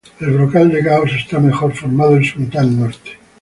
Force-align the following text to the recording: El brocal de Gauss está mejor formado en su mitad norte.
El 0.19 0.31
brocal 0.31 0.71
de 0.71 0.81
Gauss 0.81 1.13
está 1.13 1.37
mejor 1.37 1.73
formado 1.75 2.15
en 2.15 2.23
su 2.25 2.39
mitad 2.39 2.63
norte. 2.63 3.19